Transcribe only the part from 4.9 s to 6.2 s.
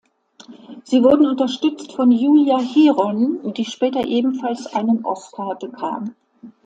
Oscar bekam.